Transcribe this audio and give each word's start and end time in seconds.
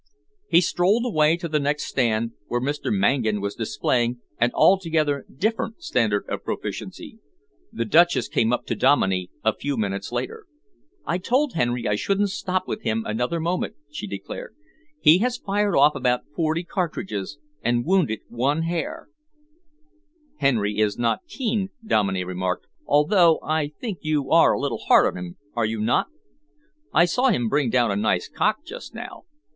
He 0.49 0.61
strolled 0.61 1.05
away 1.05 1.37
to 1.37 1.47
the 1.47 1.59
next 1.59 1.83
stand, 1.83 2.31
where 2.47 2.59
Mr. 2.59 2.91
Mangan 2.91 3.39
was 3.39 3.53
displaying 3.53 4.19
an 4.39 4.49
altogether 4.55 5.27
different 5.31 5.83
standard 5.83 6.25
of 6.27 6.43
proficiency. 6.43 7.19
The 7.71 7.85
Duchess 7.85 8.27
came 8.27 8.51
up 8.51 8.65
to 8.65 8.75
Dominey 8.75 9.29
a 9.45 9.53
few 9.55 9.77
minutes 9.77 10.11
later. 10.11 10.47
"I 11.05 11.19
told 11.19 11.53
Henry 11.53 11.87
I 11.87 11.97
shouldn't 11.97 12.31
stop 12.31 12.67
with 12.67 12.81
him 12.81 13.03
another 13.05 13.39
moment," 13.39 13.75
she 13.91 14.07
declared. 14.07 14.55
"He 14.99 15.19
has 15.19 15.37
fired 15.37 15.77
off 15.77 15.93
about 15.93 16.21
forty 16.35 16.63
cartridges 16.63 17.37
and 17.61 17.85
wounded 17.85 18.21
one 18.27 18.63
hare." 18.63 19.07
"Henry 20.37 20.79
is 20.79 20.97
not 20.97 21.27
keen," 21.27 21.69
Dominey 21.85 22.23
remarked, 22.23 22.65
"although 22.87 23.39
I 23.43 23.67
think 23.79 23.99
you 24.01 24.31
are 24.31 24.53
a 24.53 24.59
little 24.59 24.79
hard 24.79 25.05
on 25.15 25.15
him, 25.23 25.37
are 25.53 25.65
you 25.67 25.79
not? 25.79 26.07
I 26.91 27.05
saw 27.05 27.29
him 27.29 27.47
bring 27.47 27.69
down 27.69 27.91
a 27.91 27.95
nice 27.95 28.27
cock 28.27 28.65
just 28.65 28.95
now. 28.95 29.25